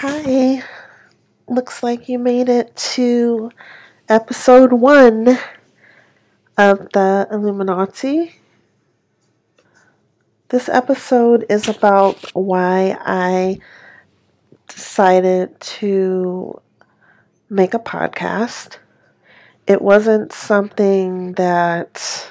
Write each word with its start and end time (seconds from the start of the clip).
Hi. 0.00 0.62
Looks 1.48 1.82
like 1.82 2.08
you 2.08 2.20
made 2.20 2.48
it 2.48 2.76
to 2.94 3.50
episode 4.08 4.72
one 4.72 5.36
of 6.56 6.92
the 6.92 7.26
Illuminati. 7.32 8.36
This 10.50 10.68
episode 10.68 11.46
is 11.50 11.66
about 11.66 12.14
why 12.32 12.96
I 13.00 13.58
decided 14.68 15.58
to 15.80 16.60
make 17.50 17.74
a 17.74 17.80
podcast. 17.80 18.76
It 19.66 19.82
wasn't 19.82 20.32
something 20.32 21.32
that 21.32 22.30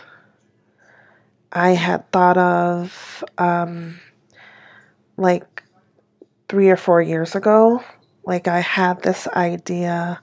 I 1.52 1.72
had 1.72 2.10
thought 2.14 2.38
of 2.38 3.26
um, 3.38 4.00
like 5.18 5.58
three 6.50 6.70
or 6.70 6.78
four 6.78 7.02
years 7.02 7.36
ago. 7.36 7.84
Like, 8.26 8.48
I 8.48 8.60
had 8.60 9.02
this 9.02 9.28
idea 9.28 10.22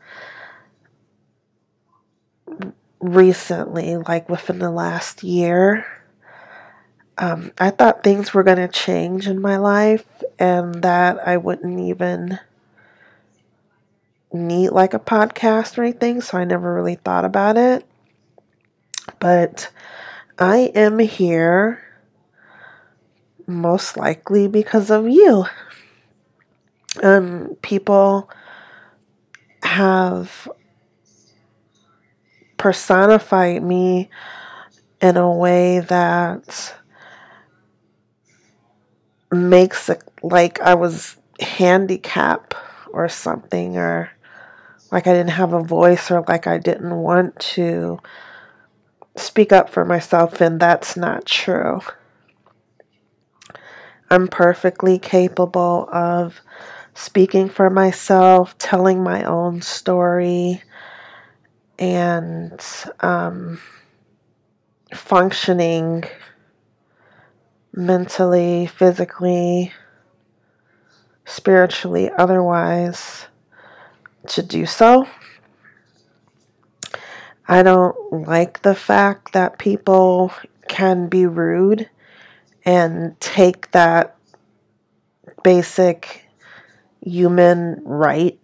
recently, 3.01 3.97
like 3.97 4.29
within 4.29 4.59
the 4.59 4.71
last 4.71 5.23
year. 5.23 5.87
Um, 7.17 7.53
I 7.59 7.71
thought 7.71 8.03
things 8.03 8.35
were 8.35 8.43
going 8.43 8.57
to 8.59 8.69
change 8.69 9.29
in 9.29 9.41
my 9.41 9.57
life 9.57 10.07
and 10.39 10.83
that 10.83 11.27
I 11.27 11.37
wouldn't 11.37 11.79
even 11.79 12.41
need 14.33 14.71
like 14.71 14.95
a 14.95 14.99
podcast 14.99 15.79
or 15.79 15.85
anything, 15.85 16.21
so 16.21 16.39
I 16.39 16.45
never 16.45 16.75
really 16.75 16.97
thought 16.97 17.25
about 17.25 17.57
it. 17.57 17.87
But 19.21 19.71
I 20.39 20.73
am 20.75 20.99
here 20.99 21.81
most 23.47 23.97
likely 23.97 24.49
because 24.49 24.91
of 24.91 25.09
you. 25.09 25.45
Um, 27.03 27.57
people 27.63 28.31
have 29.63 30.49
personified 32.57 33.63
me 33.63 34.09
in 35.01 35.17
a 35.17 35.31
way 35.31 35.81
that 35.81 36.75
makes 39.31 39.89
it 39.89 40.03
like 40.23 40.61
I 40.61 40.75
was 40.75 41.17
handicapped 41.41 42.55
or 42.93 43.09
something, 43.09 43.77
or 43.77 44.11
like 44.93 45.07
I 45.07 45.13
didn't 45.13 45.31
have 45.31 45.53
a 45.53 45.63
voice, 45.63 46.11
or 46.11 46.25
like 46.29 46.47
I 46.47 46.59
didn't 46.59 46.95
want 46.95 47.39
to 47.41 47.99
speak 49.17 49.53
up 49.53 49.69
for 49.69 49.85
myself, 49.85 50.41
and 50.41 50.61
that's 50.61 50.97
not 50.97 51.27
true. 51.27 51.81
I'm 54.11 54.29
perfectly 54.29 54.99
capable 54.99 55.89
of 55.93 56.41
speaking 56.95 57.49
for 57.49 57.69
myself, 57.69 58.57
telling 58.59 59.03
my 59.03 59.25
own 59.25 59.61
story, 59.61 60.63
and 61.79 62.61
um, 63.01 63.61
functioning 64.93 66.05
mentally, 67.73 68.67
physically, 68.67 69.73
spiritually, 71.25 72.11
otherwise 72.17 73.27
to 74.29 74.43
do 74.43 74.65
so. 74.65 75.09
I 77.47 77.63
don't 77.63 77.97
like 78.27 78.63
the 78.63 78.75
fact 78.75 79.33
that 79.33 79.59
people 79.59 80.33
can 80.69 81.09
be 81.09 81.27
rude 81.27 81.91
and 82.65 83.19
take 83.21 83.71
that 83.73 84.17
basic 85.43 86.24
human 87.05 87.81
right 87.85 88.39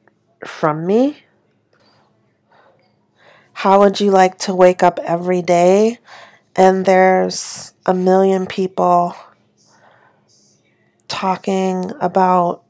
from 0.47 0.87
me. 0.87 1.25
How 3.53 3.81
would 3.81 4.01
you 4.01 4.11
like 4.11 4.39
to 4.39 4.55
wake 4.55 4.83
up 4.83 4.99
every 5.01 5.43
day 5.43 5.99
and 6.57 6.85
there's 6.85 7.73
a 7.87 7.95
million 7.95 8.47
people 8.47 9.15
talking 11.09 11.93
about 12.01 12.63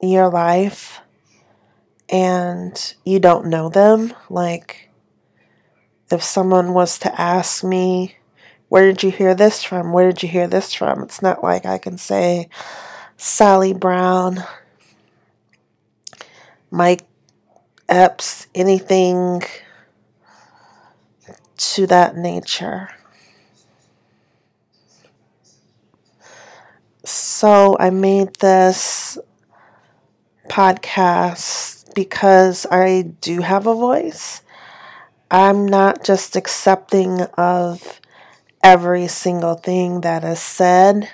your 0.00 0.28
life 0.30 1.00
and 2.08 2.94
you 3.04 3.20
don't 3.20 3.46
know 3.46 3.68
them? 3.68 4.14
Like, 4.28 4.90
if 6.10 6.22
someone 6.22 6.74
was 6.74 6.98
to 7.00 7.20
ask 7.20 7.62
me, 7.64 8.16
Where 8.68 8.86
did 8.86 9.02
you 9.02 9.10
hear 9.10 9.34
this 9.34 9.62
from? 9.62 9.92
Where 9.92 10.10
did 10.10 10.22
you 10.22 10.30
hear 10.30 10.46
this 10.46 10.72
from? 10.72 11.02
It's 11.02 11.20
not 11.20 11.42
like 11.44 11.66
I 11.66 11.76
can 11.76 11.98
say, 11.98 12.48
Sally 13.24 13.72
Brown, 13.72 14.42
Mike 16.72 17.02
Epps, 17.88 18.48
anything 18.52 19.42
to 21.56 21.86
that 21.86 22.16
nature. 22.16 22.88
So 27.04 27.76
I 27.78 27.90
made 27.90 28.34
this 28.40 29.16
podcast 30.48 31.94
because 31.94 32.66
I 32.72 33.02
do 33.20 33.42
have 33.42 33.68
a 33.68 33.74
voice. 33.76 34.42
I'm 35.30 35.64
not 35.64 36.02
just 36.02 36.34
accepting 36.34 37.20
of 37.38 38.00
every 38.64 39.06
single 39.06 39.54
thing 39.54 40.00
that 40.00 40.24
is 40.24 40.40
said 40.40 41.08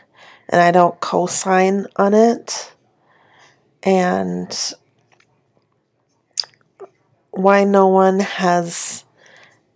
and 0.49 0.61
I 0.61 0.71
don't 0.71 0.99
co 1.01 1.27
sign 1.27 1.87
on 1.97 2.15
it. 2.15 2.73
And 3.83 4.57
why 7.31 7.65
no 7.65 7.87
one 7.87 8.21
has 8.21 9.05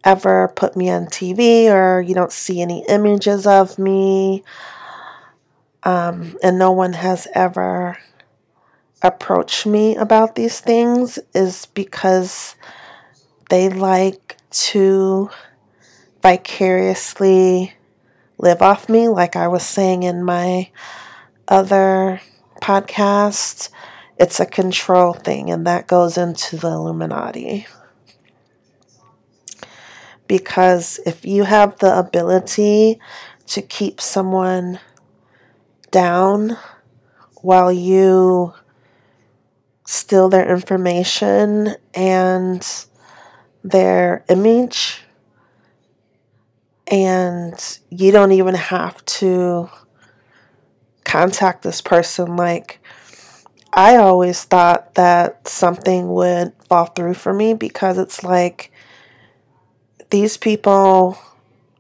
ever 0.05 0.49
put 0.57 0.77
me 0.77 0.91
on 0.91 1.07
TV 1.07 1.67
or 1.71 2.01
you 2.01 2.15
don't 2.15 2.33
see 2.33 2.61
any 2.61 2.85
images 2.89 3.47
of 3.47 3.79
me. 3.79 4.43
Um, 5.85 6.37
and 6.43 6.59
no 6.59 6.73
one 6.73 6.93
has 6.93 7.27
ever 7.35 7.99
approached 9.03 9.67
me 9.67 9.97
about 9.97 10.37
these 10.37 10.61
things 10.61 11.19
is 11.35 11.67
because 11.67 12.55
they 13.51 13.69
like 13.69 14.37
to 14.51 15.29
vicariously 16.23 17.75
live 18.43 18.61
off 18.61 18.89
me, 18.89 19.09
like 19.09 19.37
I 19.37 19.49
was 19.49 19.63
saying 19.63 20.03
in 20.03 20.23
my 20.23 20.69
other 21.49 22.21
podcast. 22.61 23.71
It's 24.19 24.41
a 24.41 24.47
control 24.47 25.15
thing, 25.15 25.51
and 25.51 25.67
that 25.67 25.87
goes 25.87 26.19
into 26.19 26.57
the 26.57 26.69
Illuminati. 26.69 27.67
Because 30.27 30.99
if 31.07 31.25
you 31.25 31.45
have 31.45 31.79
the 31.79 31.97
ability 31.97 32.99
to 33.47 33.63
keep 33.63 34.01
someone 34.01 34.81
down 35.91 36.57
while 37.43 37.73
you 37.73 38.55
steal 39.85 40.29
their 40.29 40.51
information 40.51 41.77
and 41.95 42.87
their 43.63 44.25
image, 44.29 45.02
and 46.93 47.79
you 47.89 48.13
don't 48.13 48.33
even 48.33 48.55
have 48.55 49.03
to 49.07 49.71
contact 51.05 51.63
this 51.63 51.81
person. 51.81 52.37
Like, 52.37 52.81
I 53.73 53.97
always 53.97 54.45
thought 54.45 54.95
that 54.97 55.49
something 55.49 56.13
would 56.13 56.53
fall 56.69 56.85
through 56.85 57.15
for 57.15 57.33
me 57.33 57.55
because 57.55 57.97
it's 57.97 58.23
like 58.23 58.71
these 60.11 60.37
people, 60.37 61.17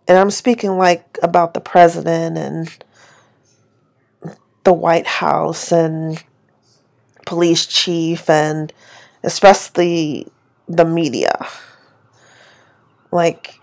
and 0.08 0.16
I'm 0.16 0.30
speaking 0.30 0.78
like 0.78 1.18
about 1.22 1.52
the 1.52 1.60
president 1.60 2.38
and 2.38 2.84
the 4.64 4.72
White 4.72 5.06
House 5.06 5.72
and 5.72 6.24
police 7.26 7.66
chief 7.66 8.30
and 8.30 8.72
especially 9.22 10.26
the 10.68 10.86
media. 10.86 11.46
Like, 13.10 13.58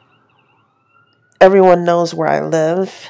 everyone 1.41 1.85
knows 1.85 2.13
where 2.13 2.27
I 2.27 2.41
live. 2.41 3.09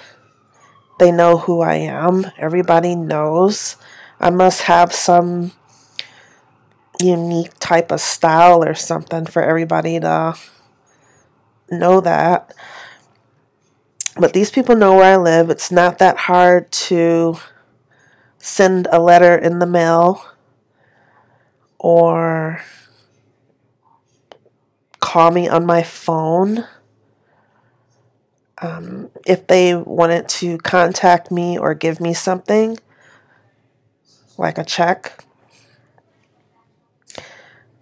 They 0.99 1.11
know 1.11 1.37
who 1.37 1.61
I 1.61 1.75
am. 1.75 2.25
Everybody 2.37 2.95
knows. 2.95 3.77
I 4.19 4.29
must 4.29 4.63
have 4.63 4.93
some 4.93 5.53
unique 7.01 7.57
type 7.59 7.91
of 7.91 8.01
style 8.01 8.63
or 8.63 8.73
something 8.73 9.25
for 9.25 9.41
everybody 9.41 9.99
to 9.99 10.35
know 11.71 12.01
that. 12.01 12.53
But 14.17 14.33
these 14.33 14.51
people 14.51 14.75
know 14.75 14.95
where 14.95 15.13
I 15.13 15.15
live. 15.15 15.49
It's 15.49 15.71
not 15.71 15.99
that 15.99 16.17
hard 16.17 16.71
to 16.73 17.39
send 18.37 18.87
a 18.91 18.99
letter 18.99 19.37
in 19.37 19.59
the 19.59 19.65
mail 19.65 20.25
or 21.77 22.61
call 24.99 25.31
me 25.31 25.47
on 25.47 25.65
my 25.65 25.83
phone. 25.83 26.65
Um, 28.61 29.09
if 29.25 29.47
they 29.47 29.75
wanted 29.75 30.27
to 30.29 30.57
contact 30.59 31.31
me 31.31 31.57
or 31.57 31.73
give 31.73 32.01
me 32.01 32.13
something, 32.13 32.77
like 34.37 34.57
a 34.57 34.65
check, 34.65 35.23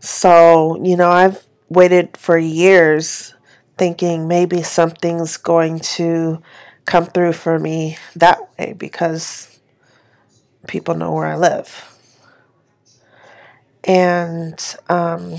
So, 0.07 0.81
you 0.83 0.95
know, 0.95 1.09
I've 1.11 1.45
waited 1.69 2.15
for 2.15 2.37
years 2.37 3.33
thinking 3.77 4.27
maybe 4.27 4.63
something's 4.63 5.35
going 5.37 5.79
to 5.97 6.41
come 6.85 7.05
through 7.07 7.33
for 7.33 7.59
me 7.59 7.97
that 8.15 8.39
way 8.57 8.73
because 8.73 9.59
people 10.67 10.95
know 10.95 11.11
where 11.11 11.25
I 11.25 11.35
live. 11.35 11.99
And 13.83 14.63
um, 14.87 15.37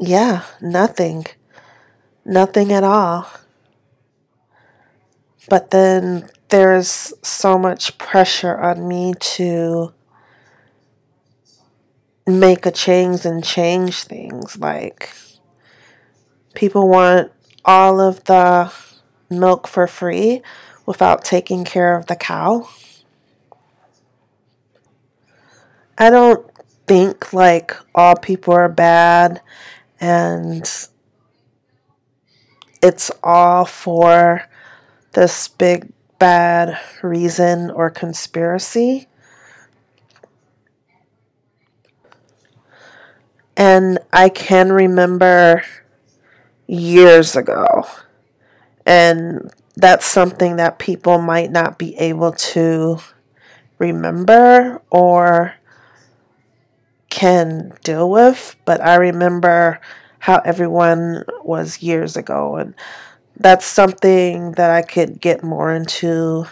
yeah, 0.00 0.44
nothing. 0.60 1.26
Nothing 2.28 2.74
at 2.74 2.84
all. 2.84 3.26
But 5.48 5.70
then 5.70 6.28
there's 6.50 7.14
so 7.22 7.58
much 7.58 7.96
pressure 7.96 8.54
on 8.54 8.86
me 8.86 9.14
to 9.18 9.94
make 12.26 12.66
a 12.66 12.70
change 12.70 13.24
and 13.24 13.42
change 13.42 14.04
things. 14.04 14.58
Like, 14.58 15.10
people 16.54 16.86
want 16.86 17.32
all 17.64 17.98
of 17.98 18.22
the 18.24 18.70
milk 19.30 19.66
for 19.66 19.86
free 19.86 20.42
without 20.84 21.24
taking 21.24 21.64
care 21.64 21.96
of 21.96 22.08
the 22.08 22.16
cow. 22.16 22.68
I 25.96 26.10
don't 26.10 26.46
think 26.86 27.32
like 27.32 27.74
all 27.94 28.16
people 28.16 28.52
are 28.52 28.68
bad 28.68 29.40
and 29.98 30.88
it's 32.82 33.10
all 33.22 33.64
for 33.64 34.48
this 35.12 35.48
big 35.48 35.92
bad 36.18 36.78
reason 37.02 37.70
or 37.70 37.90
conspiracy. 37.90 39.06
And 43.56 43.98
I 44.12 44.28
can 44.28 44.72
remember 44.72 45.64
years 46.68 47.34
ago, 47.34 47.86
and 48.86 49.50
that's 49.74 50.06
something 50.06 50.56
that 50.56 50.78
people 50.78 51.18
might 51.18 51.50
not 51.50 51.78
be 51.78 51.96
able 51.96 52.32
to 52.32 52.98
remember 53.78 54.80
or 54.90 55.54
can 57.10 57.72
deal 57.82 58.08
with, 58.08 58.54
but 58.64 58.80
I 58.80 58.96
remember 58.96 59.80
how 60.28 60.42
everyone 60.44 61.24
was 61.42 61.82
years 61.82 62.14
ago, 62.14 62.56
and 62.56 62.74
that's 63.38 63.64
something 63.64 64.52
that 64.52 64.70
I 64.70 64.82
could 64.82 65.22
get 65.22 65.42
more 65.42 65.72
into 65.72 66.44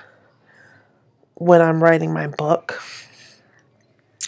when 1.35 1.61
I'm 1.61 1.85
writing 1.85 2.11
my 2.11 2.27
book. 2.27 2.83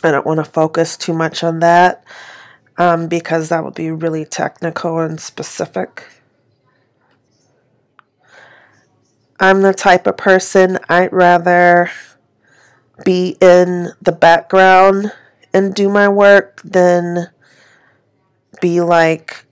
I 0.04 0.10
don't 0.10 0.26
want 0.26 0.44
to 0.44 0.44
focus 0.44 0.98
too 0.98 1.14
much 1.14 1.42
on 1.42 1.60
that 1.60 2.04
um, 2.76 3.08
because 3.08 3.48
that 3.48 3.64
would 3.64 3.74
be 3.74 3.90
really 3.90 4.26
technical 4.26 4.98
and 4.98 5.18
specific. 5.18 6.04
I'm 9.40 9.62
the 9.62 9.72
type 9.72 10.06
of 10.06 10.18
person 10.18 10.78
I'd 10.90 11.10
rather 11.10 11.90
be 13.02 13.38
in 13.40 13.92
the 14.02 14.12
background 14.12 15.10
and 15.54 15.74
do 15.74 15.88
my 15.88 16.06
work 16.06 16.60
than 16.62 17.30
be 18.60 18.80
like 18.80 19.44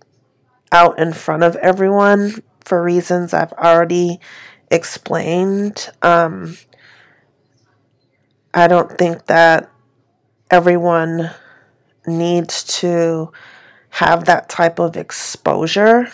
out 0.72 0.98
in 0.98 1.12
front 1.12 1.42
of 1.42 1.56
everyone 1.56 2.42
for 2.60 2.82
reasons 2.82 3.32
I've 3.32 3.52
already 3.52 4.20
explained. 4.70 5.88
Um, 6.02 6.56
I 8.52 8.66
don't 8.66 8.96
think 8.96 9.26
that 9.26 9.70
everyone 10.50 11.30
needs 12.06 12.64
to 12.80 13.32
have 13.90 14.24
that 14.26 14.48
type 14.48 14.78
of 14.78 14.96
exposure 14.96 16.08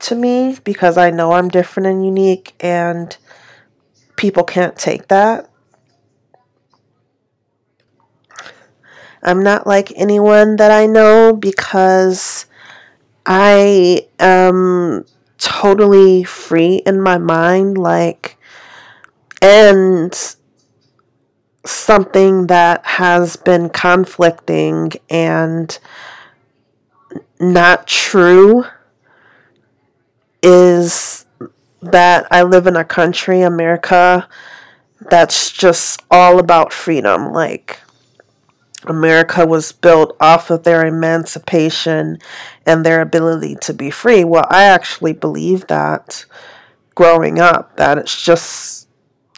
to 0.00 0.14
me 0.14 0.58
because 0.64 0.98
I 0.98 1.10
know 1.10 1.32
I'm 1.32 1.48
different 1.48 1.86
and 1.86 2.04
unique 2.04 2.54
and 2.60 3.16
people 4.16 4.44
can't 4.44 4.76
take 4.76 5.08
that. 5.08 5.48
I'm 9.22 9.42
not 9.42 9.66
like 9.66 9.92
anyone 9.94 10.56
that 10.56 10.70
I 10.70 10.86
know 10.86 11.34
because 11.34 12.46
I 13.24 14.06
am 14.18 15.04
totally 15.38 16.24
free 16.24 16.82
in 16.86 17.00
my 17.00 17.18
mind, 17.18 17.78
like, 17.78 18.36
and 19.40 20.12
something 21.64 22.48
that 22.48 22.84
has 22.84 23.36
been 23.36 23.68
conflicting 23.68 24.92
and 25.08 25.78
not 27.38 27.86
true 27.86 28.64
is 30.42 31.24
that 31.80 32.26
I 32.30 32.42
live 32.42 32.66
in 32.66 32.76
a 32.76 32.84
country, 32.84 33.42
America, 33.42 34.28
that's 35.10 35.50
just 35.52 36.02
all 36.10 36.38
about 36.38 36.72
freedom. 36.72 37.32
Like, 37.32 37.80
America 38.84 39.46
was 39.46 39.72
built 39.72 40.16
off 40.20 40.50
of 40.50 40.64
their 40.64 40.84
emancipation 40.86 42.18
and 42.66 42.84
their 42.84 43.00
ability 43.00 43.56
to 43.62 43.74
be 43.74 43.90
free. 43.90 44.24
Well, 44.24 44.46
I 44.50 44.64
actually 44.64 45.12
believe 45.12 45.66
that 45.68 46.24
growing 46.94 47.38
up, 47.38 47.76
that 47.76 47.98
it's 47.98 48.22
just 48.22 48.88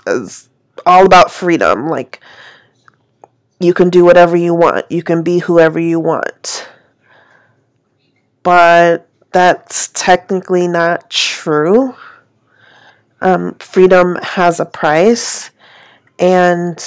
it's 0.06 0.48
all 0.86 1.06
about 1.06 1.30
freedom. 1.30 1.88
Like, 1.88 2.20
you 3.60 3.72
can 3.72 3.90
do 3.90 4.04
whatever 4.04 4.36
you 4.36 4.54
want, 4.54 4.90
you 4.90 5.02
can 5.02 5.22
be 5.22 5.38
whoever 5.38 5.78
you 5.78 6.00
want. 6.00 6.68
But 8.42 9.08
that's 9.32 9.88
technically 9.88 10.68
not 10.68 11.10
true. 11.10 11.96
Um, 13.20 13.54
freedom 13.54 14.16
has 14.22 14.60
a 14.60 14.66
price, 14.66 15.50
and 16.18 16.78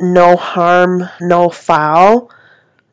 no 0.00 0.36
harm, 0.36 1.08
no 1.20 1.48
foul. 1.48 2.30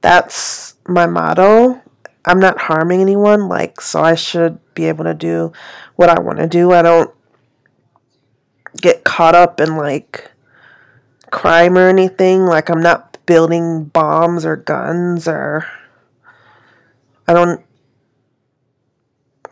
That's 0.02 0.76
my 0.88 1.06
motto. 1.06 1.82
I'm 2.26 2.40
not 2.40 2.62
harming 2.62 3.02
anyone, 3.02 3.48
like, 3.48 3.82
so 3.82 4.02
I 4.02 4.16
should 4.16 4.60
be 4.74 4.86
able 4.86 5.04
to 5.06 5.14
do 5.14 5.52
what 5.96 6.10
I 6.10 6.20
want 6.20 6.40
to 6.40 6.48
do. 6.48 6.72
I 6.72 6.82
don't 6.82 7.12
get 8.82 9.04
caught 9.04 9.36
up 9.36 9.60
in 9.60 9.76
like 9.76 10.32
crime 11.32 11.78
or 11.78 11.90
anything. 11.90 12.46
Like, 12.46 12.70
I'm 12.70 12.82
not 12.82 13.18
building 13.26 13.86
bombs 13.86 14.46
or 14.46 14.56
guns 14.56 15.28
or 15.28 15.66
I 17.28 17.34
don't 17.34 17.62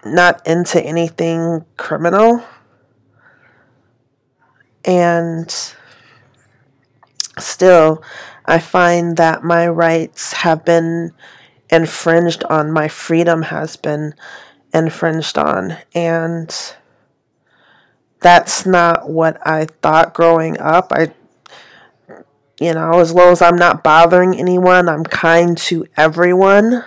not 0.05 0.45
into 0.47 0.81
anything 0.81 1.65
criminal. 1.77 2.43
And 4.83 5.53
still, 7.37 8.03
I 8.45 8.59
find 8.59 9.17
that 9.17 9.43
my 9.43 9.67
rights 9.67 10.33
have 10.33 10.65
been 10.65 11.11
infringed 11.69 12.43
on, 12.45 12.71
my 12.71 12.87
freedom 12.87 13.43
has 13.43 13.75
been 13.77 14.13
infringed 14.73 15.37
on. 15.37 15.77
And 15.93 16.53
that's 18.19 18.65
not 18.65 19.09
what 19.09 19.45
I 19.45 19.65
thought 19.81 20.13
growing 20.13 20.59
up. 20.59 20.91
I, 20.91 21.13
you 22.59 22.73
know, 22.73 22.99
as 22.99 23.13
long 23.13 23.31
as 23.31 23.41
I'm 23.41 23.55
not 23.55 23.83
bothering 23.83 24.37
anyone, 24.37 24.87
I'm 24.87 25.03
kind 25.03 25.57
to 25.57 25.85
everyone, 25.97 26.83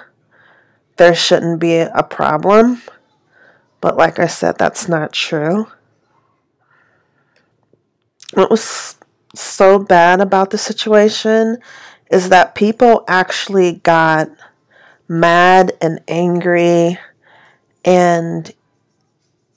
there 0.97 1.15
shouldn't 1.15 1.61
be 1.61 1.79
a 1.79 2.03
problem. 2.03 2.83
But 3.81 3.97
like 3.97 4.19
I 4.19 4.27
said, 4.27 4.57
that's 4.59 4.89
not 4.89 5.13
true. 5.13 5.67
It 8.37 8.51
was 8.51 8.94
so 9.35 9.79
bad 9.79 10.21
about 10.21 10.51
the 10.51 10.59
situation 10.59 11.59
is 12.11 12.29
that 12.29 12.55
people 12.55 13.05
actually 13.09 13.73
got 13.73 14.29
mad 15.09 15.73
and 15.81 16.01
angry 16.09 16.99
and 17.85 18.53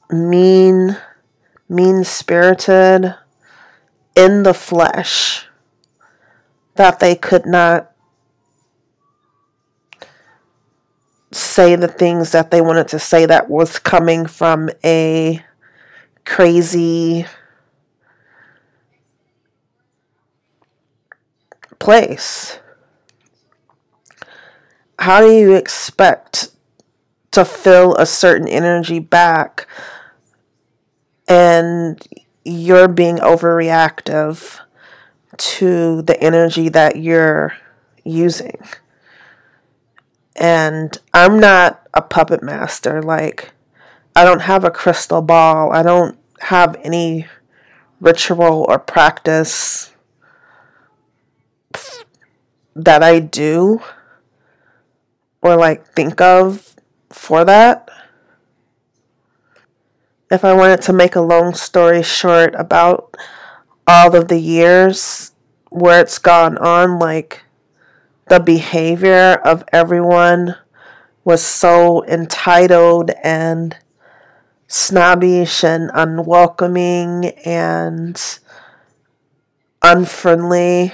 mean, 0.09 0.97
mean 1.69 2.03
spirited 2.03 3.15
in 4.15 4.43
the 4.43 4.53
flesh 4.53 5.45
that 6.75 6.99
they 6.99 7.15
could 7.15 7.45
not 7.45 7.91
say 11.31 11.75
the 11.75 11.87
things 11.87 12.31
that 12.31 12.51
they 12.51 12.61
wanted 12.61 12.87
to 12.87 12.99
say 12.99 13.25
that 13.25 13.49
was 13.49 13.79
coming 13.79 14.25
from 14.25 14.69
a 14.83 15.43
crazy 16.25 17.25
place. 21.87 22.59
How 24.99 25.21
do 25.21 25.31
you 25.31 25.55
expect 25.55 26.51
to 27.31 27.45
fill 27.45 27.95
a 27.95 28.05
certain 28.05 28.49
energy 28.49 28.99
back 28.99 29.67
and 31.29 32.05
you're 32.43 32.89
being 32.89 33.19
overreactive 33.19 34.59
to 35.37 36.01
the 36.01 36.21
energy 36.21 36.67
that 36.67 36.97
you're, 36.97 37.53
using. 38.07 38.59
And 40.35 40.97
I'm 41.13 41.39
not 41.39 41.87
a 41.93 42.01
puppet 42.01 42.41
master. 42.41 43.01
Like, 43.01 43.51
I 44.15 44.23
don't 44.23 44.41
have 44.41 44.63
a 44.63 44.71
crystal 44.71 45.21
ball. 45.21 45.71
I 45.71 45.83
don't 45.83 46.17
have 46.39 46.75
any 46.83 47.27
ritual 47.99 48.65
or 48.67 48.79
practice 48.79 49.93
that 52.77 53.01
I 53.01 53.19
do 53.19 53.81
or 55.41 55.55
like 55.55 55.85
think 55.87 56.21
of 56.21 56.75
for 57.09 57.43
that. 57.43 57.89
If 60.29 60.45
I 60.45 60.53
wanted 60.53 60.81
to 60.83 60.93
make 60.93 61.15
a 61.15 61.21
long 61.21 61.53
story 61.53 62.03
short 62.03 62.53
about 62.55 63.15
all 63.87 64.15
of 64.15 64.27
the 64.27 64.39
years 64.39 65.31
where 65.69 66.01
it's 66.01 66.19
gone 66.19 66.57
on, 66.57 66.99
like 66.99 67.43
the 68.27 68.39
behavior 68.39 69.39
of 69.43 69.63
everyone 69.71 70.55
was 71.23 71.41
so 71.41 72.03
entitled 72.05 73.11
and 73.23 73.77
snobbish 74.67 75.63
and 75.63 75.89
unwelcoming 75.93 77.25
and 77.45 78.39
unfriendly 79.81 80.91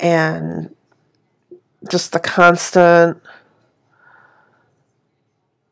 and 0.00 0.74
just 1.90 2.12
the 2.12 2.20
constant 2.20 3.22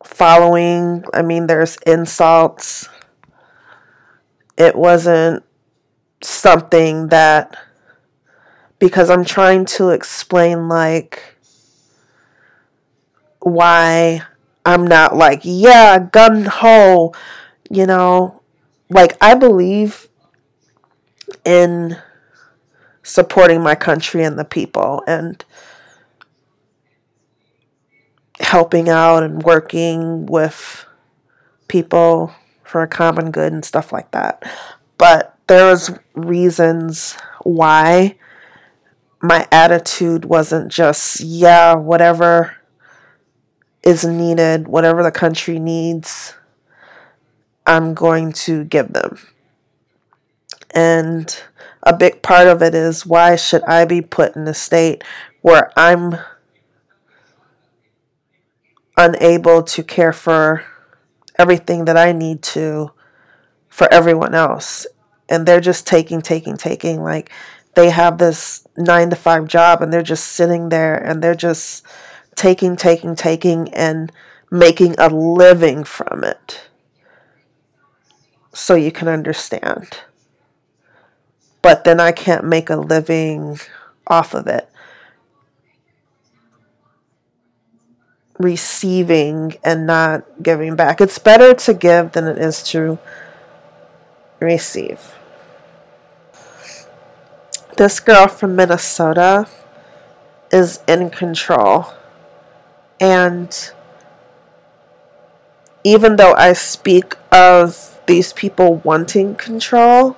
following. 0.05 1.05
I 1.13 1.23
mean, 1.23 1.47
there's 1.47 1.77
insults. 1.87 2.89
It 4.57 4.77
wasn't 4.77 5.45
something 6.23 7.09
that, 7.09 7.57
because 8.79 9.11
I'm 9.11 9.25
trying 9.25 9.65
to 9.67 9.91
explain, 9.91 10.69
like, 10.69 11.37
why 13.41 14.23
I'm 14.65 14.87
not 14.87 15.15
like, 15.15 15.43
yeah, 15.45 15.99
gun 15.99 16.47
ho, 16.47 17.15
you 17.71 17.87
know, 17.87 18.43
like, 18.91 19.17
I 19.21 19.35
believe 19.35 20.09
in 21.45 21.97
supporting 23.07 23.63
my 23.63 23.77
country 23.77 24.25
and 24.25 24.37
the 24.37 24.45
people 24.45 25.03
and 25.07 25.45
helping 28.41 28.89
out 28.89 29.23
and 29.23 29.45
working 29.45 30.27
with 30.27 30.85
people 31.69 32.35
for 32.65 32.83
a 32.83 32.89
common 32.89 33.31
good 33.31 33.53
and 33.53 33.65
stuff 33.65 33.93
like 33.93 34.11
that. 34.11 34.43
But 34.99 35.39
there 35.47 35.71
was 35.71 35.97
reasons 36.15 37.17
why 37.43 38.17
my 39.23 39.47
attitude 39.53 40.25
wasn't 40.25 40.73
just 40.73 41.21
yeah, 41.21 41.75
whatever 41.75 42.57
is 43.85 44.05
needed, 44.05 44.67
whatever 44.67 45.05
the 45.05 45.13
country 45.13 45.61
needs, 45.61 46.35
I'm 47.67 47.95
going 47.95 48.33
to 48.33 48.65
give 48.65 48.93
them. 48.93 49.19
And 50.73 51.41
a 51.87 51.97
big 51.97 52.21
part 52.21 52.49
of 52.49 52.63
it 52.63 52.75
is 52.75 53.07
why 53.07 53.37
should 53.37 53.63
I 53.63 53.85
be 53.85 54.03
put 54.03 54.35
in 54.35 54.47
a 54.49 54.55
state 54.55 55.05
where 55.41 55.71
I'm 55.77 56.17
unable 58.97 59.63
to 59.63 59.85
care 59.85 60.13
for 60.13 60.65
everything 61.39 61.85
that 61.85 61.97
I 61.97 62.11
need 62.11 62.43
to 62.43 62.91
for 63.69 63.93
everyone 63.93 64.35
else. 64.35 64.87
And 65.29 65.47
they're 65.47 65.61
just 65.61 65.87
taking, 65.87 66.23
taking, 66.23 66.57
taking. 66.57 67.03
Like 67.03 67.31
they 67.75 67.91
have 67.91 68.19
this 68.19 68.67
nine 68.77 69.11
to 69.11 69.17
five 69.17 69.47
job 69.47 69.81
and 69.81 69.93
they're 69.93 70.03
just 70.03 70.27
sitting 70.27 70.71
there 70.71 70.97
and 70.97 71.23
they're 71.23 71.35
just 71.37 71.87
taking, 72.35 72.75
taking, 72.75 73.15
taking 73.15 73.73
and 73.75 74.11
making 74.51 74.97
a 74.99 75.09
living 75.09 75.85
from 75.85 76.25
it. 76.25 76.69
So 78.53 78.75
you 78.75 78.91
can 78.91 79.07
understand. 79.07 80.01
But 81.67 81.83
then 81.83 81.99
I 81.99 82.13
can't 82.13 82.45
make 82.45 82.71
a 82.71 82.77
living 82.77 83.59
off 84.07 84.35
of 84.35 84.47
it. 84.47 84.71
receiving 88.39 89.57
and 89.65 89.85
not 89.85 90.23
giving 90.41 90.77
back. 90.77 91.01
It's 91.01 91.19
better 91.19 91.55
to 91.55 91.75
give 91.75 92.13
than 92.13 92.29
it 92.29 92.39
is 92.39 92.63
to 92.65 93.01
receive. 94.39 95.17
This 97.77 97.99
girl 97.99 98.29
from 98.29 98.55
Minnesota 98.55 99.49
is 100.53 100.79
in 100.87 101.11
control. 101.11 101.87
And 103.01 103.73
even 105.83 106.15
though 106.15 106.35
I 106.35 106.53
speak 106.53 107.17
of 107.33 107.99
these 108.07 108.33
people 108.33 108.77
wanting 108.85 109.35
control 109.35 110.17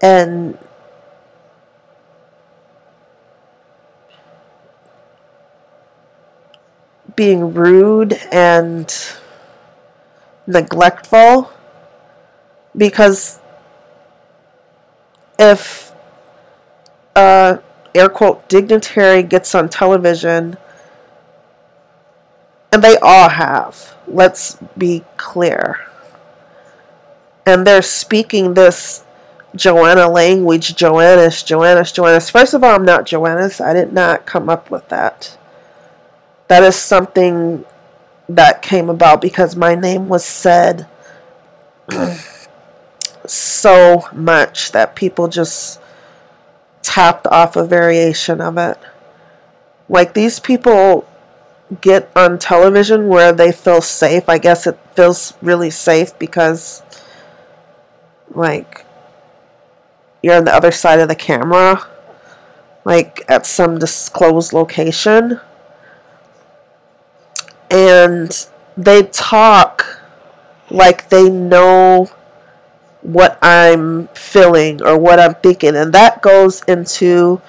and 0.00 0.58
being 7.16 7.52
rude 7.52 8.14
and 8.32 9.12
neglectful 10.46 11.50
because 12.76 13.40
if 15.38 15.92
a 17.16 17.60
air 17.94 18.08
quote 18.08 18.48
dignitary 18.48 19.22
gets 19.22 19.54
on 19.54 19.68
television 19.68 20.56
and 22.72 22.82
they 22.82 22.96
all 22.98 23.28
have 23.28 23.96
let's 24.06 24.56
be 24.78 25.04
clear 25.16 25.86
and 27.44 27.66
they're 27.66 27.82
speaking 27.82 28.54
this 28.54 29.04
Joanna 29.54 30.08
language, 30.08 30.74
Joannis, 30.74 31.44
Joannis, 31.44 31.92
Joannis. 31.92 32.30
First 32.30 32.54
of 32.54 32.62
all, 32.62 32.74
I'm 32.74 32.84
not 32.84 33.06
Joannis. 33.06 33.64
I 33.64 33.72
did 33.72 33.92
not 33.92 34.26
come 34.26 34.48
up 34.48 34.70
with 34.70 34.88
that 34.88 35.36
that 36.50 36.64
is 36.64 36.74
something 36.74 37.64
that 38.28 38.60
came 38.60 38.90
about 38.90 39.20
because 39.20 39.54
my 39.54 39.76
name 39.76 40.08
was 40.08 40.24
said 40.24 40.88
so 43.24 44.08
much 44.12 44.72
that 44.72 44.96
people 44.96 45.28
just 45.28 45.80
tapped 46.82 47.28
off 47.28 47.54
a 47.54 47.64
variation 47.64 48.40
of 48.40 48.58
it. 48.58 48.76
Like 49.88 50.14
these 50.14 50.40
people 50.40 51.06
get 51.80 52.10
on 52.16 52.40
television 52.40 53.06
where 53.06 53.32
they 53.32 53.52
feel 53.52 53.80
safe. 53.80 54.28
I 54.28 54.38
guess 54.38 54.66
it 54.66 54.76
feels 54.96 55.34
really 55.40 55.70
safe 55.70 56.18
because 56.18 56.82
like 58.28 58.84
you're 60.22 60.36
on 60.36 60.44
the 60.44 60.54
other 60.54 60.70
side 60.70 61.00
of 61.00 61.08
the 61.08 61.14
camera 61.14 61.86
like 62.84 63.24
at 63.28 63.46
some 63.46 63.78
disclosed 63.78 64.52
location. 64.52 65.40
And 67.70 68.46
they 68.76 69.04
talk 69.04 70.00
like 70.70 71.08
they 71.08 71.28
know 71.28 72.10
what 73.02 73.38
I'm 73.42 74.08
feeling 74.08 74.82
or 74.82 74.98
what 74.98 75.18
I'm 75.18 75.34
thinking 75.36 75.74
and 75.74 75.92
that 75.94 76.20
goes 76.20 76.62
into 76.64 77.40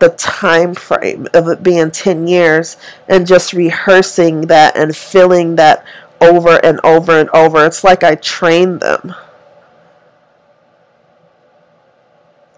the 0.00 0.08
time 0.10 0.74
frame 0.74 1.28
of 1.32 1.48
it 1.48 1.62
being 1.62 1.90
10 1.90 2.26
years 2.26 2.76
and 3.08 3.26
just 3.26 3.52
rehearsing 3.52 4.42
that 4.42 4.76
and 4.76 4.96
feeling 4.96 5.56
that 5.56 5.84
over 6.20 6.64
and 6.64 6.80
over 6.82 7.18
and 7.18 7.30
over. 7.30 7.64
It's 7.64 7.84
like 7.84 8.02
I 8.02 8.16
trained 8.16 8.80
them 8.80 9.14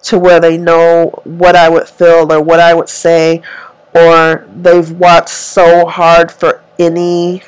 to 0.03 0.19
where 0.19 0.41
they 0.41 0.57
know 0.57 1.21
what 1.25 1.55
I 1.57 1.69
would 1.69 1.89
feel 1.89 2.33
or 2.33 2.41
what 2.41 2.61
I 2.61 2.75
would 2.75 2.89
say 2.89 3.43
or 3.95 4.47
they've 4.55 4.91
watched 4.91 5.31
so 5.31 5.87
hard 5.87 6.31
for 6.31 6.63
any 6.79 7.43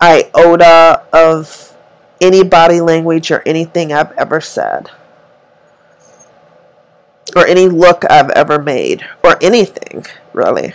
iota 0.00 1.02
of 1.12 1.76
any 2.20 2.42
body 2.42 2.80
language 2.80 3.30
or 3.30 3.42
anything 3.44 3.92
I've 3.92 4.12
ever 4.12 4.40
said. 4.40 4.90
Or 7.36 7.46
any 7.46 7.68
look 7.68 8.04
I've 8.10 8.30
ever 8.30 8.60
made. 8.60 9.06
Or 9.22 9.36
anything, 9.40 10.04
really. 10.32 10.74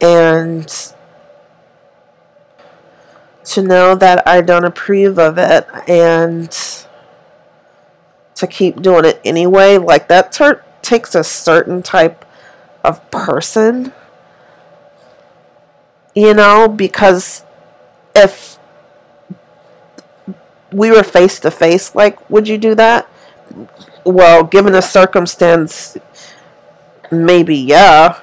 And 0.00 0.68
to 3.44 3.62
know 3.62 3.94
that 3.94 4.26
I 4.28 4.42
don't 4.42 4.64
approve 4.64 5.18
of 5.18 5.38
it 5.38 5.66
and 5.88 6.54
to 8.36 8.46
keep 8.46 8.82
doing 8.82 9.04
it 9.04 9.20
anyway, 9.24 9.78
like 9.78 10.08
that 10.08 10.32
ter- 10.32 10.62
takes 10.82 11.14
a 11.14 11.24
certain 11.24 11.82
type 11.82 12.24
of 12.82 13.10
person. 13.10 13.92
You 16.14 16.34
know, 16.34 16.68
because 16.68 17.42
if 18.14 18.58
we 20.72 20.90
were 20.90 21.02
face 21.02 21.40
to 21.40 21.50
face, 21.50 21.94
like, 21.94 22.28
would 22.30 22.46
you 22.46 22.58
do 22.58 22.74
that? 22.76 23.08
well, 24.04 24.44
given 24.44 24.72
the 24.72 24.82
circumstance, 24.82 25.96
maybe 27.10 27.56
yeah. 27.56 28.20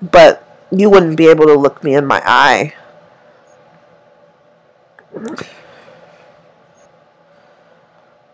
But 0.00 0.46
you 0.70 0.90
wouldn't 0.90 1.16
be 1.16 1.28
able 1.28 1.46
to 1.46 1.54
look 1.54 1.82
me 1.84 1.94
in 1.94 2.06
my 2.06 2.22
eye. 2.24 2.74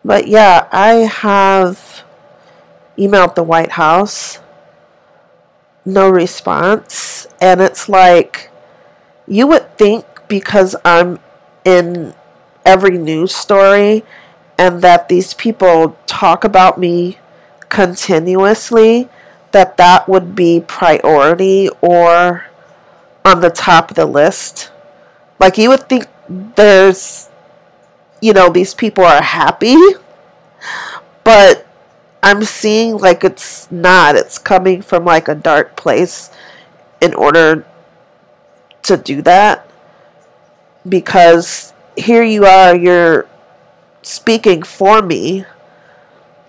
But 0.05 0.29
yeah, 0.29 0.69
I 0.73 1.07
have 1.07 2.05
emailed 2.97 3.35
the 3.35 3.43
White 3.43 3.73
House. 3.73 4.41
No 5.85 6.09
response. 6.09 7.27
And 7.41 7.61
it's 7.61 7.89
like, 7.89 8.51
you 9.27 9.47
would 9.47 9.77
think 9.79 10.05
because 10.29 10.77
I'm 10.85 11.19
in 11.65 12.15
every 12.65 12.99
news 12.99 13.35
story 13.35 14.05
and 14.59 14.83
that 14.83 15.09
these 15.09 15.35
people 15.35 15.97
talk 16.07 16.45
about 16.45 16.79
me 16.79 17.19
continuously, 17.69 19.09
that 19.53 19.77
that 19.77 20.09
would 20.09 20.35
be 20.35 20.61
priority 20.61 21.69
or 21.81 22.47
on 23.25 23.41
the 23.41 23.51
top 23.51 23.91
of 23.91 23.97
the 23.97 24.07
list. 24.07 24.71
Like, 25.39 25.57
you 25.57 25.69
would 25.69 25.89
think 25.89 26.07
there's, 26.29 27.28
you 28.21 28.33
know, 28.33 28.51
these 28.51 28.75
people 28.75 29.05
are 29.05 29.23
happy, 29.23 29.77
but 31.25 31.67
I'm 32.23 32.45
seeing 32.45 32.97
like 32.97 33.25
it's 33.25 33.71
not. 33.71 34.17
It's 34.17 34.39
coming 34.39 34.83
from 34.83 35.05
like 35.05 35.29
a 35.29 35.35
dark 35.35 35.77
place 35.77 36.31
in 37.01 37.15
order 37.15 37.65
to 38.83 38.97
do 38.97 39.23
that. 39.23 39.71
Because 40.89 41.73
here 41.97 42.23
you 42.23 42.45
are, 42.45 42.75
you're 42.75 43.29
speaking 44.03 44.63
for 44.63 45.03
me, 45.03 45.45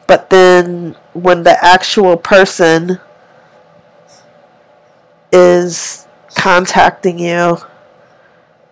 but 0.08 0.30
then 0.30 0.96
when 1.14 1.44
the 1.44 1.64
actual 1.64 2.18
person 2.18 3.00
is 5.32 6.08
contacting 6.36 7.20
you, 7.20 7.58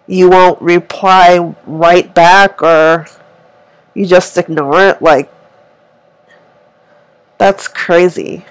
you 0.08 0.30
won't 0.30 0.62
reply 0.62 1.54
right 1.66 2.14
back 2.14 2.62
or 2.64 3.06
you 3.94 4.06
just 4.06 4.38
ignore 4.38 4.80
it. 4.80 5.02
Like, 5.02 5.32
that's 7.38 7.68
crazy. 7.68 8.46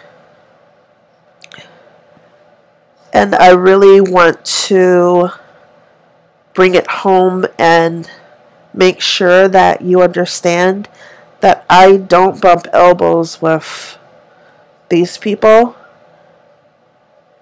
And 3.12 3.34
I 3.34 3.52
really 3.52 4.00
want 4.00 4.44
to 4.44 5.30
bring 6.52 6.74
it 6.74 6.86
home 6.86 7.46
and 7.58 8.10
make 8.74 9.00
sure 9.00 9.48
that 9.48 9.80
you 9.80 10.02
understand 10.02 10.88
that 11.40 11.64
I 11.70 11.96
don't 11.96 12.40
bump 12.40 12.66
elbows 12.72 13.40
with 13.40 13.98
these 14.88 15.16
people. 15.16 15.76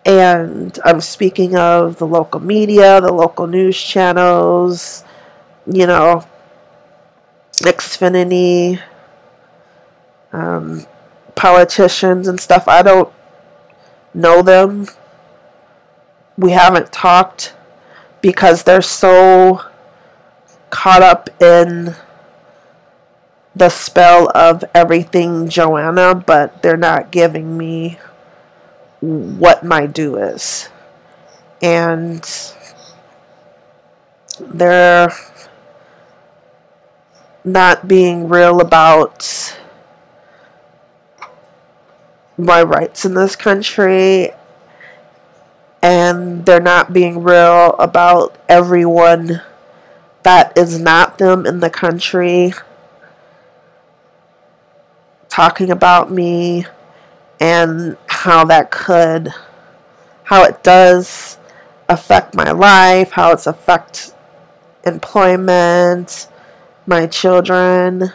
And 0.05 0.79
I'm 0.85 1.01
speaking 1.01 1.57
of 1.57 1.97
the 1.99 2.07
local 2.07 2.41
media, 2.41 3.01
the 3.01 3.13
local 3.13 3.47
news 3.47 3.81
channels, 3.81 5.03
you 5.67 5.87
know, 5.87 6.25
Xfinity, 7.63 8.81
um, 10.33 10.85
politicians 11.35 12.29
and 12.29 12.39
stuff. 12.39 12.69
I 12.69 12.83
don't 12.83 13.13
know 14.13 14.43
them. 14.43 14.89
We 16.37 16.51
haven't 16.51 16.93
talked 16.93 17.55
because 18.21 18.65
they're 18.65 18.83
so 18.83 19.63
caught 20.71 21.03
up 21.03 21.31
in 21.41 21.95
the 23.55 23.69
spell 23.69 24.31
of 24.35 24.65
everything 24.75 25.49
Joanna, 25.49 26.15
but 26.15 26.63
they're 26.63 26.77
not 26.77 27.13
giving 27.13 27.57
me 27.57 27.99
what 29.05 29.65
my 29.65 29.87
due 29.87 30.17
is. 30.17 30.69
And 31.63 32.29
they're 34.41 35.13
not 37.45 37.87
being 37.87 38.29
real 38.29 38.61
about 38.61 39.59
my 42.37 42.63
rights 42.63 43.05
in 43.05 43.15
this 43.15 43.37
country 43.37 44.31
and 45.83 46.47
they're 46.47 46.61
not 46.61 46.93
being 46.93 47.23
real 47.23 47.75
about 47.79 48.37
everyone 48.49 49.43
that 50.23 50.57
is 50.57 50.81
not 50.81 51.19
them 51.19 51.45
in 51.45 51.61
the 51.61 51.69
country 51.69 52.53
talking 55.29 55.71
about 55.71 56.11
me 56.11 56.65
and 57.39 57.97
how 58.25 58.45
that 58.45 58.71
could 58.71 59.33
how 60.25 60.45
it 60.45 60.63
does 60.63 61.39
affect 61.89 62.35
my 62.35 62.51
life 62.51 63.13
how 63.13 63.33
it's 63.33 63.47
affect 63.47 64.13
employment 64.85 66.29
my 66.87 67.07
children 67.07 68.13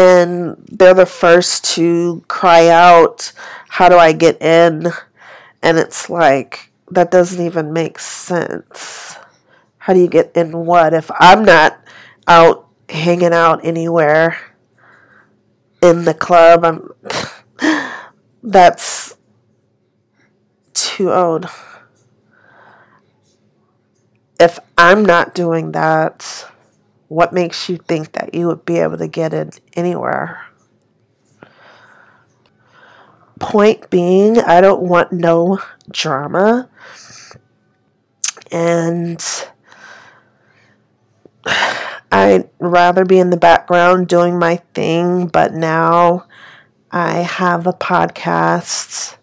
and 0.00 0.56
they're 0.70 0.94
the 0.94 1.06
first 1.06 1.64
to 1.74 2.24
cry 2.28 2.68
out, 2.68 3.32
How 3.68 3.88
do 3.88 3.96
I 3.96 4.12
get 4.12 4.40
in? 4.40 4.86
And 5.62 5.78
it's 5.78 6.08
like, 6.08 6.72
that 6.90 7.10
doesn't 7.10 7.44
even 7.44 7.72
make 7.72 7.98
sense. 7.98 9.16
How 9.78 9.92
do 9.92 10.00
you 10.00 10.08
get 10.08 10.32
in 10.34 10.64
what? 10.64 10.94
If 10.94 11.10
I'm 11.18 11.44
not 11.44 11.78
out 12.26 12.66
hanging 12.88 13.32
out 13.32 13.64
anywhere 13.64 14.38
in 15.82 16.04
the 16.04 16.14
club, 16.14 16.64
I'm 16.64 16.90
that's 18.42 19.16
too 20.74 21.12
old. 21.12 21.46
If 24.38 24.58
I'm 24.78 25.04
not 25.04 25.34
doing 25.34 25.72
that, 25.72 26.46
what 27.08 27.32
makes 27.32 27.68
you 27.68 27.76
think 27.76 28.12
that 28.12 28.34
you 28.34 28.46
would 28.46 28.64
be 28.64 28.78
able 28.78 28.96
to 28.98 29.08
get 29.08 29.34
it 29.34 29.60
anywhere? 29.74 30.46
Point 33.38 33.90
being, 33.90 34.38
I 34.38 34.60
don't 34.60 34.82
want 34.82 35.12
no 35.12 35.58
drama. 35.90 36.68
And 38.52 39.22
I'd 42.12 42.48
rather 42.58 43.04
be 43.04 43.18
in 43.18 43.30
the 43.30 43.36
background 43.36 44.08
doing 44.08 44.38
my 44.38 44.56
thing, 44.74 45.26
but 45.26 45.52
now 45.52 46.26
I 46.90 47.18
have 47.18 47.66
a 47.66 47.72
podcast 47.72 49.16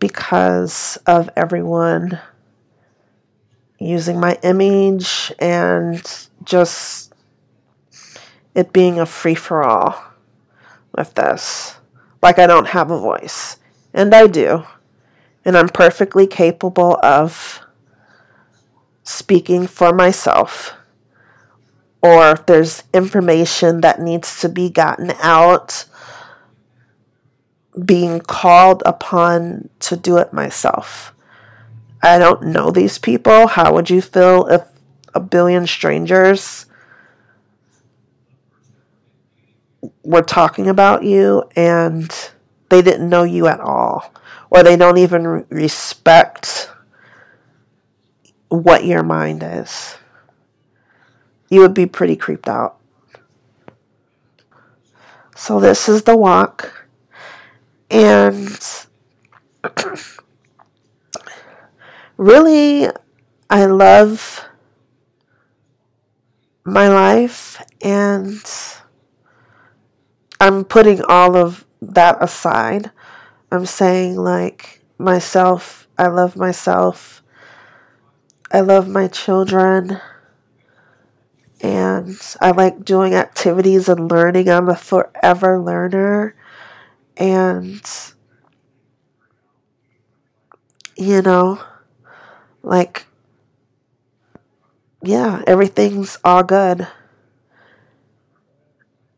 because 0.00 0.96
of 1.06 1.28
everyone 1.36 2.18
using 3.78 4.18
my 4.18 4.38
image 4.42 5.32
and 5.38 6.28
just 6.44 7.12
it 8.54 8.72
being 8.72 8.98
a 8.98 9.06
free 9.06 9.34
for 9.34 9.62
all 9.62 10.02
with 10.96 11.14
this. 11.14 11.76
Like 12.22 12.38
I 12.38 12.46
don't 12.46 12.68
have 12.68 12.90
a 12.90 12.98
voice. 12.98 13.58
And 13.92 14.14
I 14.14 14.26
do. 14.26 14.64
And 15.44 15.58
I'm 15.58 15.68
perfectly 15.68 16.26
capable 16.26 16.98
of 17.02 17.60
speaking 19.02 19.66
for 19.66 19.92
myself. 19.92 20.72
Or 22.04 22.32
if 22.32 22.44
there's 22.44 22.82
information 22.92 23.80
that 23.80 23.98
needs 23.98 24.38
to 24.42 24.50
be 24.50 24.68
gotten 24.68 25.12
out, 25.22 25.86
being 27.82 28.20
called 28.20 28.82
upon 28.84 29.70
to 29.80 29.96
do 29.96 30.18
it 30.18 30.30
myself. 30.30 31.14
I 32.02 32.18
don't 32.18 32.42
know 32.42 32.70
these 32.70 32.98
people. 32.98 33.46
How 33.46 33.72
would 33.72 33.88
you 33.88 34.02
feel 34.02 34.46
if 34.48 34.62
a 35.14 35.20
billion 35.20 35.66
strangers 35.66 36.66
were 40.02 40.22
talking 40.22 40.68
about 40.68 41.04
you 41.04 41.44
and 41.56 42.10
they 42.68 42.82
didn't 42.82 43.08
know 43.08 43.22
you 43.22 43.46
at 43.46 43.60
all, 43.60 44.12
or 44.50 44.62
they 44.62 44.76
don't 44.76 44.98
even 44.98 45.46
respect 45.48 46.70
what 48.48 48.84
your 48.84 49.02
mind 49.02 49.42
is. 49.42 49.96
You 51.48 51.60
would 51.60 51.74
be 51.74 51.86
pretty 51.86 52.16
creeped 52.16 52.48
out. 52.48 52.76
So, 55.36 55.60
this 55.60 55.88
is 55.88 56.02
the 56.02 56.16
walk, 56.16 56.86
and 57.90 58.58
really, 62.16 62.88
I 63.50 63.66
love 63.66 64.44
my 66.64 66.88
life 66.88 67.62
and 67.82 68.42
I'm 70.40 70.64
putting 70.64 71.02
all 71.02 71.36
of 71.36 71.64
that 71.80 72.22
aside. 72.22 72.90
I'm 73.52 73.66
saying, 73.66 74.16
like, 74.16 74.80
myself, 74.98 75.86
I 75.98 76.08
love 76.08 76.36
myself. 76.36 77.22
I 78.50 78.60
love 78.60 78.88
my 78.88 79.08
children. 79.08 80.00
And 81.60 82.20
I 82.40 82.50
like 82.50 82.84
doing 82.84 83.14
activities 83.14 83.88
and 83.88 84.10
learning. 84.10 84.48
I'm 84.48 84.68
a 84.68 84.76
forever 84.76 85.58
learner. 85.58 86.34
And, 87.16 87.82
you 90.96 91.22
know, 91.22 91.62
like, 92.62 93.06
yeah, 95.02 95.42
everything's 95.46 96.18
all 96.24 96.42
good. 96.42 96.88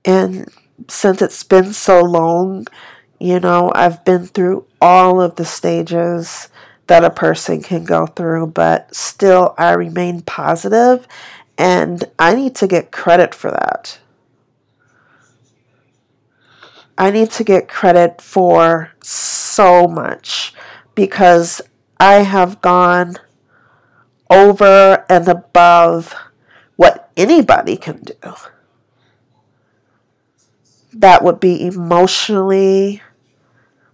And 0.04 0.48
since 0.88 1.22
it's 1.22 1.42
been 1.42 1.72
so 1.72 2.02
long, 2.02 2.66
you 3.18 3.40
know, 3.40 3.72
I've 3.74 4.04
been 4.04 4.26
through 4.26 4.66
all 4.80 5.20
of 5.20 5.36
the 5.36 5.44
stages 5.44 6.48
that 6.86 7.04
a 7.04 7.10
person 7.10 7.62
can 7.62 7.84
go 7.84 8.06
through, 8.06 8.48
but 8.48 8.94
still 8.94 9.54
I 9.58 9.72
remain 9.72 10.20
positive 10.22 11.08
and 11.58 12.04
I 12.18 12.34
need 12.34 12.54
to 12.56 12.66
get 12.66 12.92
credit 12.92 13.34
for 13.34 13.50
that. 13.50 13.98
I 16.98 17.10
need 17.10 17.30
to 17.32 17.44
get 17.44 17.68
credit 17.68 18.22
for 18.22 18.92
so 19.02 19.86
much 19.86 20.54
because 20.94 21.60
I 22.00 22.16
have 22.16 22.60
gone 22.60 23.16
over 24.30 25.04
and 25.08 25.28
above 25.28 26.14
what 26.76 27.10
anybody 27.16 27.76
can 27.76 28.02
do. 28.02 28.34
That 30.92 31.22
would 31.22 31.38
be 31.38 31.66
emotionally, 31.66 33.02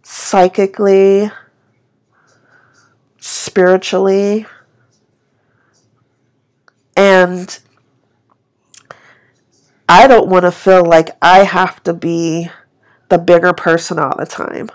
psychically, 0.03 1.31
spiritually, 3.19 4.47
and 7.33 7.59
I 9.89 10.07
don't 10.07 10.29
want 10.29 10.45
to 10.45 10.53
feel 10.53 10.85
like 10.85 11.11
I 11.21 11.45
have 11.45 11.83
to 11.85 11.93
be 11.93 12.49
the 13.09 13.19
bigger 13.19 13.53
person 13.53 13.99
all 13.99 14.17
the 14.17 14.27
time. 14.27 14.71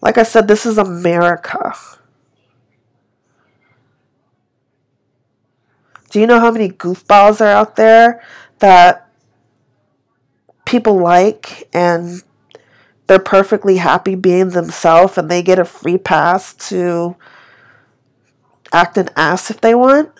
Like 0.00 0.18
I 0.18 0.22
said, 0.22 0.48
this 0.48 0.66
is 0.66 0.78
America. 0.78 1.74
Do 6.10 6.20
you 6.20 6.26
know 6.26 6.40
how 6.40 6.50
many 6.50 6.70
goofballs 6.70 7.40
are 7.40 7.48
out 7.48 7.76
there 7.76 8.22
that 8.60 9.08
people 10.64 11.00
like 11.00 11.68
and 11.72 12.22
they're 13.06 13.18
perfectly 13.18 13.76
happy 13.76 14.14
being 14.14 14.50
themselves 14.50 15.18
and 15.18 15.30
they 15.30 15.42
get 15.42 15.58
a 15.58 15.64
free 15.64 15.98
pass 15.98 16.54
to 16.68 17.16
act 18.72 18.96
an 18.96 19.10
ass 19.16 19.50
if 19.50 19.60
they 19.60 19.74
want? 19.74 20.10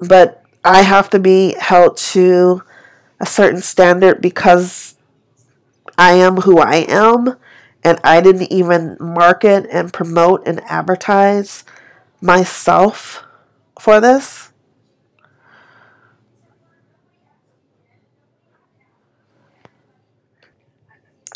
But 0.00 0.42
I 0.64 0.82
have 0.82 1.10
to 1.10 1.18
be 1.18 1.54
held 1.58 1.96
to 1.98 2.62
a 3.20 3.26
certain 3.26 3.62
standard 3.62 4.20
because 4.20 4.96
I 5.98 6.12
am 6.12 6.36
who 6.38 6.58
I 6.58 6.86
am 6.88 7.36
and 7.84 7.98
I 8.04 8.20
didn't 8.20 8.52
even 8.52 8.96
market 9.00 9.66
and 9.70 9.92
promote 9.92 10.46
and 10.46 10.60
advertise 10.64 11.64
myself 12.20 13.24
for 13.78 14.00
this. 14.00 14.50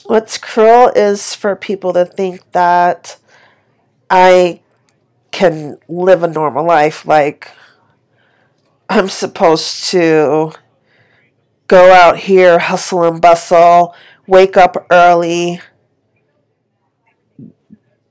What's 0.04 0.36
cruel 0.36 0.88
is 0.94 1.34
for 1.34 1.56
people 1.56 1.94
to 1.94 2.04
think 2.04 2.52
that 2.52 3.18
I 4.10 4.60
can 5.30 5.78
live 5.88 6.22
a 6.22 6.28
normal 6.28 6.66
life 6.66 7.06
like 7.06 7.50
I'm 8.94 9.08
supposed 9.08 9.86
to 9.86 10.52
go 11.66 11.92
out 11.92 12.16
here, 12.16 12.60
hustle 12.60 13.02
and 13.02 13.20
bustle, 13.20 13.92
wake 14.28 14.56
up 14.56 14.86
early, 14.88 15.60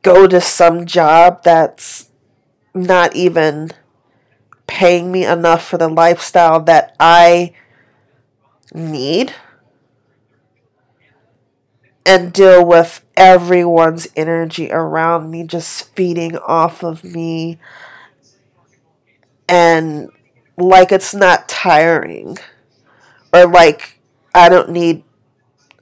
go 0.01 0.27
to 0.27 0.41
some 0.41 0.85
job 0.85 1.41
that's 1.41 2.09
not 2.75 3.15
even 3.15 3.71
paying 4.67 5.09
me 5.09 5.23
enough 5.23 5.65
for 5.65 5.77
the 5.77 5.87
lifestyle 5.87 6.59
that 6.63 6.93
I 6.99 7.53
need 8.73 9.33
and 12.05 12.33
deal 12.33 12.65
with 12.65 13.05
everyone's 13.15 14.09
energy 14.17 14.69
around 14.69 15.31
me 15.31 15.45
just 15.45 15.95
feeding 15.95 16.35
off 16.39 16.83
of 16.83 17.05
me 17.05 17.57
and 19.47 20.09
like 20.57 20.91
it's 20.91 21.13
not 21.13 21.49
tiring 21.49 22.37
or 23.33 23.47
like 23.47 23.99
I 24.35 24.49
don't 24.49 24.69
need 24.69 25.03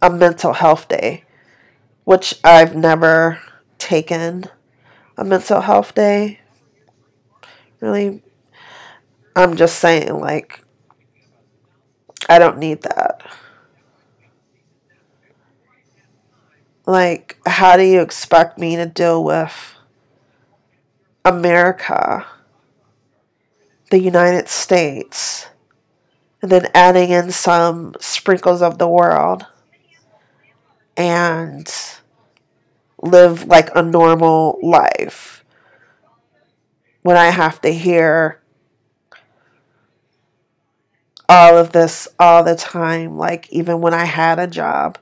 a 0.01 0.09
mental 0.09 0.53
health 0.53 0.87
day, 0.87 1.23
which 2.03 2.39
I've 2.43 2.75
never 2.75 3.39
taken 3.77 4.45
a 5.17 5.23
mental 5.23 5.61
health 5.61 5.93
day. 5.93 6.39
Really, 7.79 8.23
I'm 9.35 9.55
just 9.55 9.79
saying, 9.79 10.19
like, 10.19 10.63
I 12.29 12.39
don't 12.39 12.57
need 12.57 12.81
that. 12.83 13.21
Like, 16.85 17.37
how 17.45 17.77
do 17.77 17.83
you 17.83 18.01
expect 18.01 18.57
me 18.57 18.75
to 18.75 18.85
deal 18.85 19.23
with 19.23 19.75
America, 21.23 22.25
the 23.91 23.99
United 23.99 24.47
States, 24.47 25.47
and 26.41 26.49
then 26.49 26.67
adding 26.73 27.09
in 27.11 27.31
some 27.31 27.93
sprinkles 27.99 28.61
of 28.61 28.77
the 28.77 28.87
world 28.87 29.45
and 30.97 31.71
live 33.01 33.45
like 33.47 33.69
a 33.75 33.81
normal 33.81 34.57
life 34.63 35.43
when 37.01 37.17
I 37.17 37.31
have 37.31 37.61
to 37.61 37.69
hear 37.69 38.41
all 41.27 41.57
of 41.57 41.73
this 41.73 42.07
all 42.17 42.43
the 42.43 42.55
time, 42.55 43.17
like 43.17 43.51
even 43.51 43.81
when 43.81 43.93
I 43.93 44.05
had 44.05 44.39
a 44.39 44.47
job. 44.47 44.97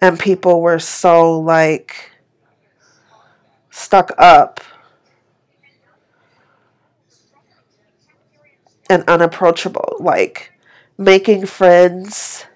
And 0.00 0.18
people 0.18 0.60
were 0.60 0.78
so 0.78 1.40
like 1.40 2.12
stuck 3.70 4.12
up 4.16 4.60
and 8.88 9.04
unapproachable. 9.08 9.96
Like 10.00 10.52
making 10.98 11.46
friends. 11.46 12.46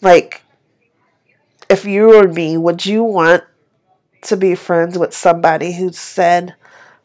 Like, 0.00 0.42
if 1.68 1.84
you 1.84 2.08
were 2.08 2.28
me, 2.28 2.56
would 2.56 2.84
you 2.84 3.04
want 3.04 3.44
to 4.22 4.36
be 4.36 4.54
friends 4.54 4.98
with 4.98 5.14
somebody 5.14 5.72
who 5.72 5.92
said, 5.92 6.54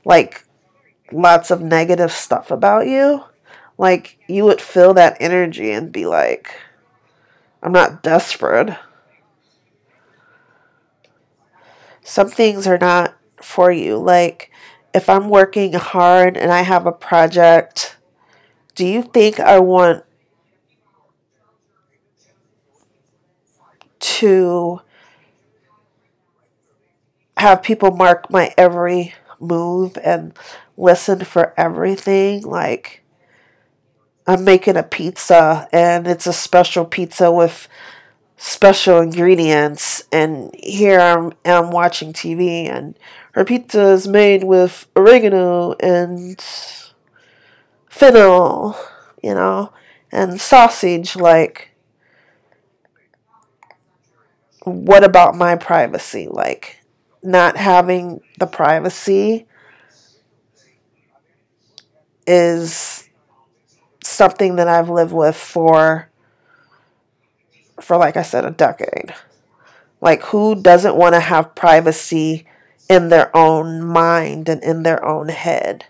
like, 0.03 0.45
lots 1.11 1.51
of 1.51 1.61
negative 1.61 2.11
stuff 2.11 2.51
about 2.51 2.87
you? 2.87 3.23
Like, 3.77 4.17
you 4.27 4.45
would 4.45 4.61
feel 4.61 4.93
that 4.95 5.17
energy 5.19 5.71
and 5.71 5.91
be 5.91 6.05
like, 6.05 6.59
I'm 7.61 7.71
not 7.71 8.01
desperate. 8.01 8.75
Some 12.01 12.29
things 12.29 12.65
are 12.65 12.77
not 12.77 13.15
for 13.41 13.71
you. 13.71 13.97
Like, 13.97 14.51
if 14.93 15.09
I'm 15.09 15.29
working 15.29 15.73
hard 15.73 16.37
and 16.37 16.51
I 16.51 16.61
have 16.61 16.87
a 16.87 16.91
project 16.91 17.96
do 18.77 18.85
you 18.85 19.01
think 19.01 19.39
I 19.39 19.57
want 19.59 20.05
to 23.99 24.81
have 27.37 27.63
people 27.63 27.89
mark 27.89 28.29
my 28.29 28.53
every 28.55 29.15
move 29.39 29.97
and 30.03 30.37
listen 30.77 31.25
for 31.25 31.55
everything? 31.57 32.43
Like, 32.43 33.03
I'm 34.27 34.43
making 34.43 34.77
a 34.77 34.83
pizza 34.83 35.67
and 35.73 36.05
it's 36.05 36.27
a 36.27 36.33
special 36.33 36.85
pizza 36.85 37.31
with 37.31 37.67
special 38.37 38.99
ingredients 38.99 40.03
and 40.11 40.53
here 40.53 40.99
I'm, 40.99 41.33
I'm 41.43 41.71
watching 41.71 42.13
TV 42.13 42.69
and 42.69 42.95
her 43.31 43.43
pizza 43.43 43.87
is 43.93 44.07
made 44.07 44.43
with 44.43 44.87
oregano 44.95 45.73
and 45.79 46.39
fennel, 47.97 48.77
you 49.23 49.33
know, 49.33 49.73
and 50.11 50.39
sausage. 50.39 51.15
Like, 51.15 51.71
what 54.63 55.03
about 55.03 55.35
my 55.35 55.55
privacy? 55.55 56.27
Like, 56.29 56.81
not 57.23 57.57
having 57.57 58.21
the 58.39 58.47
privacy 58.47 59.47
is 62.25 63.07
something 64.03 64.57
that 64.57 64.67
I've 64.67 64.89
lived 64.89 65.13
with 65.13 65.35
for 65.35 66.09
for 67.79 67.97
like 67.97 68.17
I 68.17 68.21
said 68.21 68.45
a 68.45 68.51
decade. 68.51 69.13
Like 70.01 70.23
who 70.23 70.61
doesn't 70.61 70.95
want 70.95 71.15
to 71.15 71.19
have 71.19 71.55
privacy 71.55 72.45
in 72.89 73.09
their 73.09 73.35
own 73.35 73.83
mind 73.83 74.49
and 74.49 74.63
in 74.63 74.83
their 74.83 75.03
own 75.05 75.29
head. 75.29 75.85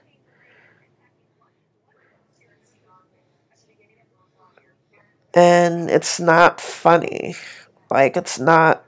And 5.38 5.88
it's 5.92 6.20
not 6.20 6.60
funny. 6.60 7.36
Like 7.92 8.18
it's 8.18 8.40
not 8.40 8.84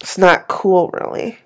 it's 0.00 0.16
not 0.16 0.48
cool 0.48 0.88
really. 0.94 1.38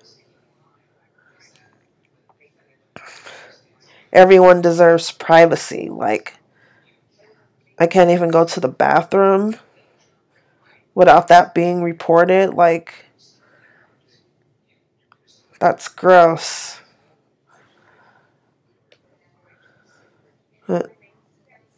Everyone 4.13 4.61
deserves 4.61 5.11
privacy. 5.11 5.89
Like 5.89 6.35
I 7.77 7.89
can't 7.89 8.11
even 8.11 8.31
go 8.31 8.45
to 8.45 8.61
the 8.61 8.69
bathroom 8.69 9.57
without 10.95 11.27
that 11.27 11.53
being 11.53 11.83
reported. 11.83 12.55
Like 12.55 13.07
that's 15.59 15.89
gross. 15.89 16.79
But 20.69 20.93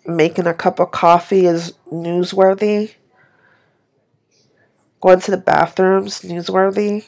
making 0.07 0.47
a 0.47 0.55
cup 0.55 0.81
of 0.81 0.91
coffee 0.91 1.47
is 1.47 1.75
newsworthy. 1.93 2.95
Going 5.01 5.21
to 5.21 5.31
the 5.31 5.37
bathrooms, 5.37 6.23
newsworthy. 6.23 7.05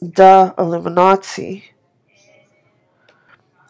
The 0.00 0.54
Illuminati. 0.58 1.64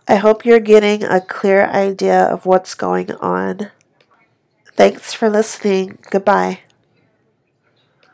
I 0.09 0.17
hope 0.17 0.45
you're 0.45 0.61
getting 0.61 1.05
a 1.05 1.21
clear 1.21 1.67
idea 1.67 2.25
of 2.25 2.47
what's 2.47 2.75
going 2.75 3.13
on. 3.13 3.71
Thanks 4.75 5.13
for 5.13 5.31
listening. 5.31 5.99
Goodbye. 6.11 6.61